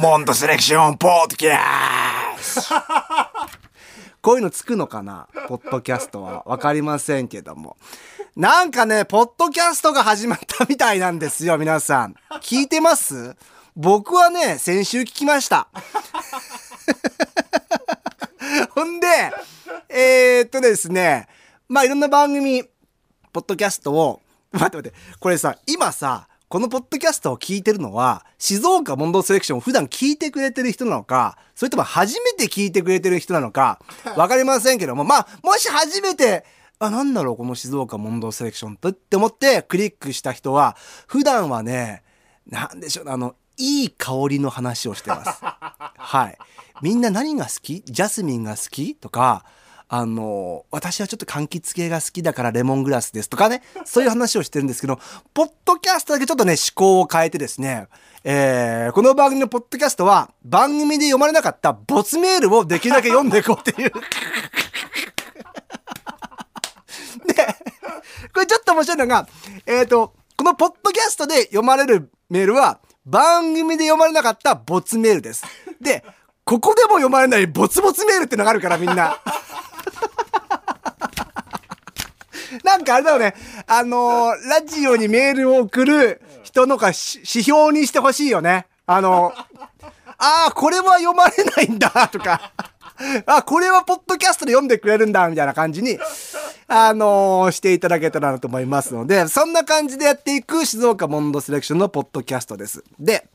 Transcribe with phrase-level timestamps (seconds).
[0.00, 1.58] モンドセレクションポッドキャ
[2.38, 2.74] スト
[4.22, 5.28] こういうのつくのかな？
[5.46, 6.42] ポッドキャストは。
[6.46, 7.76] わかりませんけども。
[8.34, 12.14] なんかね、ポッドキャストが始まったみたいなんですよ、皆さん。
[12.40, 13.36] 聞いてます？
[13.76, 15.68] 僕はね、先週聞きました。
[18.74, 19.06] ほんで、
[19.90, 21.28] えー、っとですね、
[21.68, 22.64] まあいろんな番組、
[23.32, 33.80] ポッドキャストを、待って待って、これさ、今さ、このポッドキャストを聞いてるのは、静岡問答セレクションを普段聞いてくれてる人なのか、それとも初めて聞いてくれてる人なのか、
[34.16, 36.44] わかりませんけども、まあ、もし初めて、
[36.78, 40.76] あ、なんだろう、この静岡問答セレクションってって思ってクリックした人は、
[41.08, 42.04] 普段はね、
[42.46, 45.42] なんでしょう、あの、いい香りの話をしてます。
[45.42, 46.38] はい。
[46.80, 47.82] みんな何が好き？
[47.84, 48.94] ジャスミンが好き？
[48.94, 49.44] とか、
[49.88, 54.98] あの、私はちょっと柑橘系が好きだからレモングラスですとかね、 そういう話をしてるんですけど、
[55.32, 57.86] ポッドキャストだけちょっとね、思考を変えてですね、
[58.24, 63.92] えー、この番組のポッドキャストは番組で読まれなかった没メールをできるだけ読んでいこうっていう。
[67.26, 67.34] で、
[68.34, 69.28] これちょっと面白いのが、
[69.66, 75.44] えっ、ー、と、このポッドキャストで読まれるメールは、番組で読まれなかった没メールです。
[75.80, 76.04] で、
[76.44, 79.20] ここでも読まれないボツボツメールってのがあるからみんな。
[82.64, 83.34] なんかあれだよね。
[83.66, 88.66] あのー、ラジオにメールを送る人のか指標にしてほしいよね。
[88.86, 89.34] あのー、
[90.18, 92.52] ああ、これは読まれないんだ、とか。
[93.26, 95.98] あ、これはポッドキャストで読んでくれるんだ、みたいな感じに、
[96.68, 102.82] あのー、していただけたらなと思いますので、そんな感じでやっていく静岡モンドセレクションのポッドキャストです。
[102.98, 103.26] で、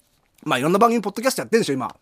[0.43, 1.95] まあいろんな番組ポッドキャストやってるんでしょ、今。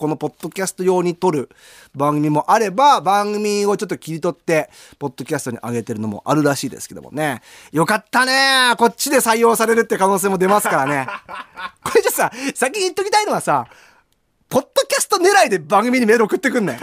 [0.00, 1.50] このポッドキャスト用に撮る
[1.94, 7.42] 番組もあれば、番組をちょっと切り取って、ポッドキャストに上げてるのもあるらしいですけどもね。
[7.70, 11.06] よかったねこっちで採用されるって可能性も出ますからね。
[11.84, 13.66] これじゃさ、先に言っときたいのはさ、
[14.48, 16.80] ポッドキャスト狙いで番組にメール送ってくんね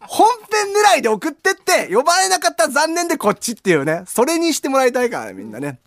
[0.00, 4.02] 本編狙いで送ってって、呼ばれなかったら残念でこっちっていうね。
[4.08, 5.78] それにしてもらいたいからね、みんなね。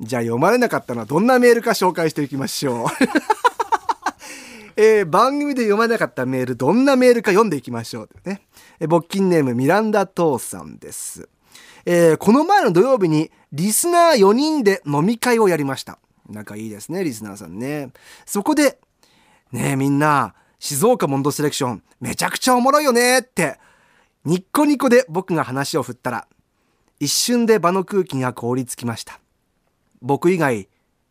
[0.00, 3.33] じゃあ読まれなかったのはどんなメールか紹介していきましょう。
[4.76, 8.08] えー、番組で読まなかったメール、どんなメールか読んでいきましょう。
[8.24, 8.42] ね。
[8.80, 11.28] えー、勃起ネームミランダトーさんです。
[11.86, 15.98] えー、この前の土曜日にリスナー4人で飲み会をやりました。
[16.28, 17.92] 仲いいですね、リスナーさんね。
[18.26, 18.78] そこで、
[19.52, 23.58] ねえみんな、静岡モンドセレクション、めちゃくちゃおもろいよねって、
[24.24, 26.26] ニッコニコで僕が話を振ったら、
[26.98, 29.20] 一瞬で場の空気が凍りつきました。
[30.00, 30.68] 僕以外、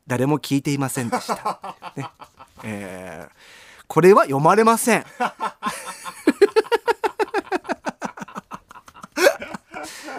[0.08, 1.76] 誰も聞いていませんでした。
[1.96, 2.08] ね
[2.64, 5.06] えー、これは読まれません。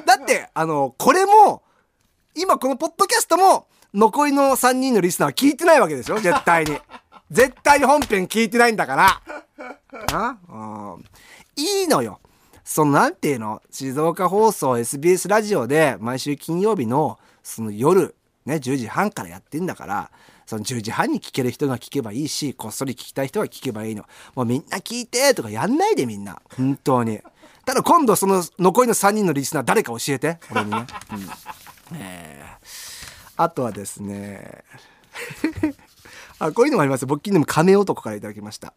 [0.05, 1.63] だって、あの、これも、
[2.35, 6.19] 今このポッドキャストも、残りの3人のリスナーは聞いてないわけでしょ？
[6.19, 6.79] 絶対に。
[7.31, 9.21] 絶対に本編聞いてないんだから。
[10.13, 10.37] あ？
[10.49, 11.05] うん、
[11.57, 12.21] いいのよ。
[12.65, 13.63] その、なんていうの？
[13.71, 18.17] 静岡放送 SBS ラジオで毎週金曜日のその夜、
[18.47, 20.11] ね、10時半からやってんだから、
[20.47, 24.05] その10時半に聞ける人が聞けばいいし、こっそり聞きたい人は聞けばいいの。
[24.35, 26.41] もうみんな聞いてとかやんないでみんな。
[26.57, 27.21] 本当に。
[27.65, 30.39] ただ今度その残りの3人のリスナー誰か教えて。
[30.51, 30.87] 俺にね。
[31.91, 34.65] うん、えー、あとはですね。
[36.39, 37.07] あ、こういうのもあります。
[37.07, 38.75] 僕でも亀男からいただきました。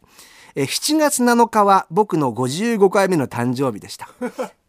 [0.54, 4.08] え7月7日は僕の55回目の誕生日でした。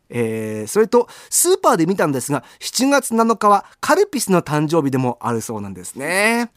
[0.09, 6.51] えー、それとスーパーで見たんですが7月7日はカルピスの誕生日でもあるそうなんですね。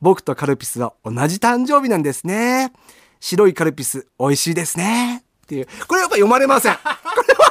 [0.00, 2.72] 僕とカルピスは同じ誕生日なんですね。
[3.20, 5.24] 白いカルピス美味しいですね。
[5.44, 5.68] っていう。
[5.86, 6.74] これやっぱ読まれません。
[6.74, 7.50] これは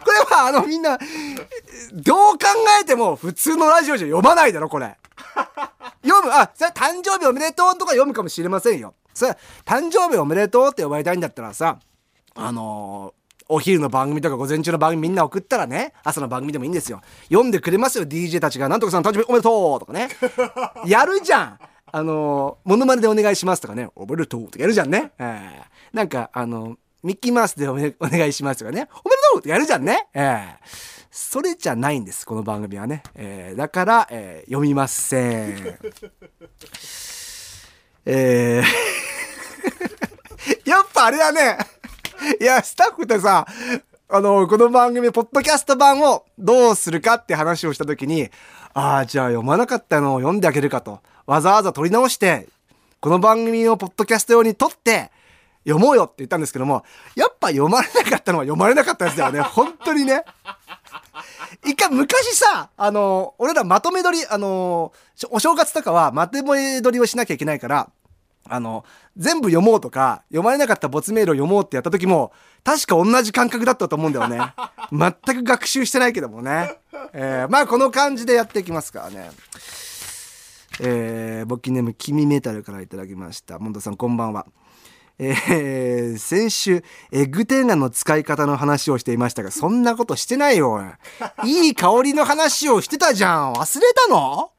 [0.04, 0.98] これはあのみんな
[1.92, 2.38] どう考
[2.80, 4.96] えても普通のラジオじゃ読まないだろこれ。
[6.02, 6.32] 読む。
[6.32, 8.94] あそれ誕生日おめでとうとか読むかもしれませんよ。
[9.20, 11.78] それ誕生日おめでとうって呼ばれたいんだったらさ
[12.34, 13.20] あのー
[13.52, 17.00] お昼の番組とか午前中の番組みんな送ったらね、朝の番組でもいいんですよ。
[17.24, 18.68] 読んでくれますよ、DJ たちが。
[18.68, 20.08] なんとかさん誕生日おめでとうとかね。
[20.86, 21.58] やるじゃん
[21.92, 25.10] あのー、モノマネでお願いしますとかね、おめでとうとかやるじゃんね。
[25.18, 30.06] えー、なんか、あの、ミッキーマウスでお願いしますとかね、おめでとうってやるじゃんね。
[30.14, 30.56] えー、
[31.10, 33.02] それじゃないんです、この番組はね。
[33.16, 35.78] えー、だから、えー、読みません。
[38.06, 38.90] えー
[40.64, 41.58] やっぱあれだね。
[42.40, 43.46] いや、スタッフってさ、
[44.08, 48.30] あの、この番組、ポッドキャスト版をどうするかって話をした時に、
[48.74, 51.00] ああ、じゃあ読まなかったのを読んであげるかと。
[51.26, 52.48] わざわざ撮り直して、
[53.00, 55.10] この番組をポッドキャスト用に撮って、
[55.64, 59.40] 読もうよって言ったんですけども、やっぱ読まれなかったのは読まれなかったですよね。
[59.40, 60.24] 本当にね。
[61.90, 64.92] 昔さ、あの、俺らまとめ撮り、あの、
[65.30, 67.90] お正月とかはまとめ撮りをしなきゃいけないから、
[68.48, 68.84] あの、
[69.16, 72.32] 全部読もうとか、読まれなかった没メールを読もうってやった時も、
[72.64, 74.40] 確か同じ感覚だったと思うんだよね。
[74.92, 76.78] 全く学習してないけどもね。
[77.12, 79.30] えーまあこの感じでやっていきますからね。
[80.80, 83.58] えー、ボッキーネーム、君メタルからいただきました。
[83.58, 84.46] モンドさん、こんばんは。
[85.22, 86.82] えー先週、
[87.12, 90.82] エッグテンガの使い方の話をしていましたが、そんなことしてないよ。
[91.44, 93.52] いい香りの話をしてたじゃん。
[93.52, 94.50] 忘れたの？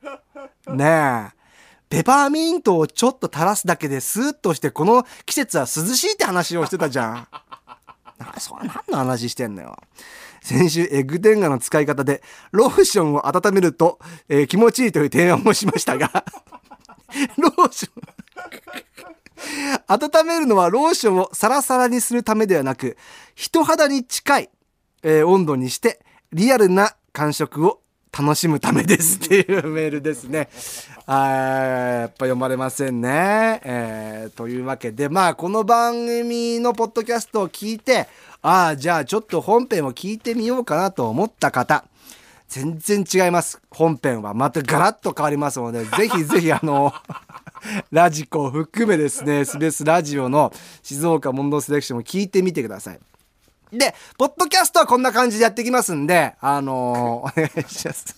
[0.75, 1.41] ねえ。
[1.89, 7.27] ペパーミントをちょっと垂らすだけでスーッとして、この季節は涼しいって話をしてたじゃん。
[8.19, 9.75] なそれ何の話してんのよ。
[10.43, 12.21] 先週、エッグテンガの使い方で、
[12.51, 13.99] ローションを温めると、
[14.29, 16.23] えー気持ちいいという提案もしましたが、
[17.37, 17.50] ロ、
[19.91, 22.95] 温めるのはローションをサラサラにするためではなく、
[23.35, 24.49] 人肌に近い、
[25.03, 25.99] えー温度にして、
[26.31, 27.81] リアルな感触を
[28.17, 30.49] 楽しむためですっていうメールですね。
[31.05, 33.61] あやっぱ読まれませんね。
[33.63, 38.07] えーというわけで、まあ、この番組のポッドキャストを聞いて、
[38.41, 41.83] ああ、じゃあちょっと本編を聞いてみようかなと思った方、
[42.47, 43.61] 全然違います。
[43.69, 46.93] 本編はまたガラッと変わりますので、ぜひぜひあの、
[47.91, 50.51] ラジコを含めですね、スベスラジオの
[50.83, 52.99] 静岡問答セレクションを聞いてみてください。
[53.71, 58.15] で、ポッドキャストはこんな感じでやっていきますんで、あのー お願いします。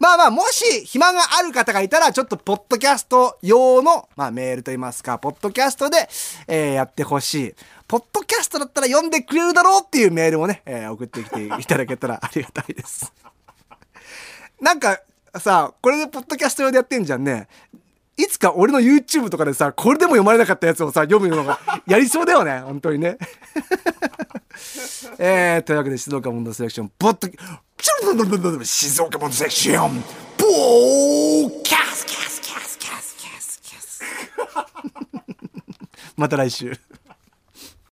[0.00, 6.08] まあまあ、もし暇がある方がいたら、ちょっとポッドキャスト用の、まあメールといいますか、ポッドキャストで、
[6.48, 7.54] えーやってほしい。
[7.86, 13.12] ポッドキャストだったら読んでくれるだろうっていうメールもね、えー送ってきていただけたらありがたいです。
[14.60, 15.00] なんか
[15.38, 17.46] さ、これでポッドキャスト用でやってんじゃんね。
[18.16, 23.18] いつか俺の YouTube とかでさ、これでも読まれなかったやつをさ、読むのが やりそうだよね、本当にね。
[25.18, 27.36] えー、というわけで静岡モンドセレクション、ポッドキ
[28.64, 30.02] 静岡モンドセレクション、
[30.38, 34.02] ポーキャスキャスキャスキャスキャスキャス。
[36.16, 36.72] また来週。